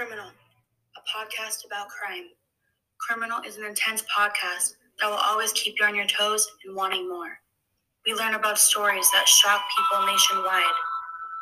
[0.00, 0.30] Criminal,
[0.96, 2.24] a podcast about crime.
[3.06, 7.06] Criminal is an intense podcast that will always keep you on your toes and wanting
[7.06, 7.36] more.
[8.06, 10.78] We learn about stories that shock people nationwide.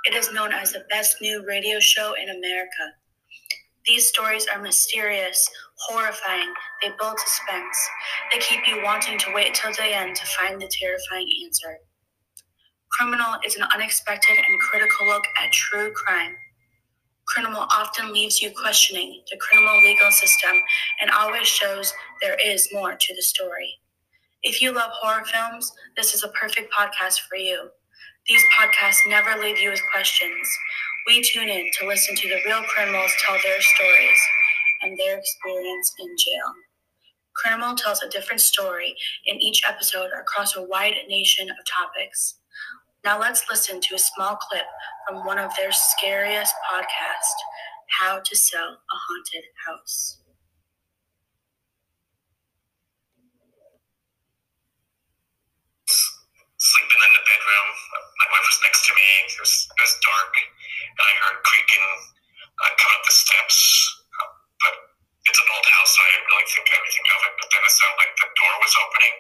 [0.06, 2.94] It is known as the best new radio show in America.
[3.87, 6.52] These stories are mysterious, horrifying,
[6.83, 7.79] they build suspense.
[8.33, 11.79] They keep you wanting to wait till the end to find the terrifying answer.
[12.90, 16.34] Criminal is an unexpected and critical look at true crime.
[17.28, 20.56] Criminal often leaves you questioning the criminal legal system
[21.00, 21.92] and always shows
[22.23, 23.74] there is more to the story.
[24.42, 27.68] If you love horror films, this is a perfect podcast for you.
[28.28, 30.48] These podcasts never leave you with questions.
[31.06, 34.20] We tune in to listen to the real criminals tell their stories
[34.82, 36.54] and their experience in jail.
[37.37, 38.95] Criminal tells a different story
[39.26, 42.37] in each episode across a wide nation of topics.
[43.09, 44.69] Now let's listen to a small clip
[45.09, 47.41] from one of their scariest podcasts,
[47.89, 50.21] How to Sell a Haunted House.
[56.59, 57.69] sleeping in the bedroom.
[58.21, 59.09] My wife was next to me.
[59.25, 60.32] It was, it was dark,
[61.01, 61.87] and I heard creaking
[62.60, 63.57] uh, coming up the steps.
[64.20, 64.75] Uh, but
[65.28, 67.34] it's an old house, so I didn't really think anything of it.
[67.41, 69.14] But then it sounded like the door was opening.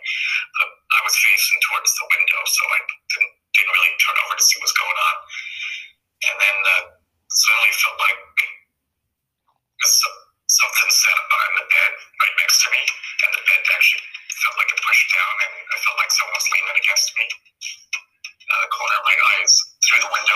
[0.56, 4.37] But I was facing towards the window, so I didn't, didn't really turn over to
[4.48, 5.14] see what's going on.
[6.32, 6.84] And then uh,
[7.28, 8.18] suddenly felt like
[10.48, 14.02] something sat on the bed right next to me, and the bed actually
[14.42, 17.26] felt like it pushed down, and I felt like someone was leaning against me.
[18.48, 19.52] Of the corner of my eyes,
[19.84, 20.27] through the window,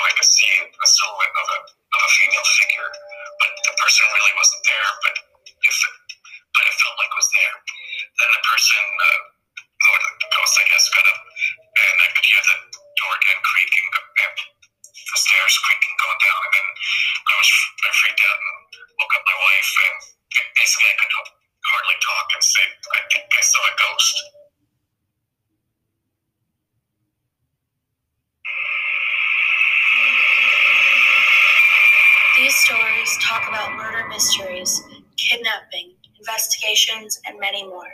[32.43, 34.83] These stories talk about murder mysteries,
[35.17, 37.93] kidnapping, investigations, and many more.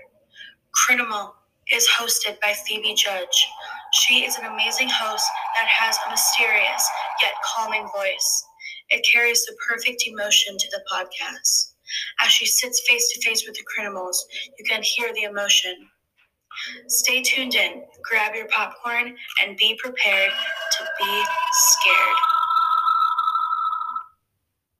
[0.72, 1.34] Criminal
[1.70, 3.46] is hosted by Phoebe Judge.
[3.92, 5.26] She is an amazing host
[5.58, 6.88] that has a mysterious
[7.20, 8.44] yet calming voice.
[8.88, 11.74] It carries the perfect emotion to the podcast.
[12.24, 14.26] As she sits face to face with the criminals,
[14.58, 15.76] you can hear the emotion.
[16.86, 20.32] Stay tuned in, grab your popcorn, and be prepared
[20.78, 21.22] to be
[21.52, 22.37] scared.